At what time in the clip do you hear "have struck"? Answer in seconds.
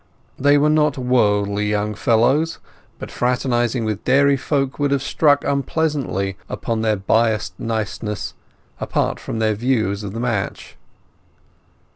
4.89-5.43